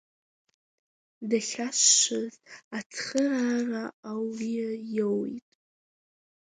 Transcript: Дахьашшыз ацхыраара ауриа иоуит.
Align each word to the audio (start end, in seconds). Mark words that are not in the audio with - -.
Дахьашшыз 1.29 2.33
ацхыраара 2.77 3.83
ауриа 4.11 4.71
иоуит. 4.95 5.49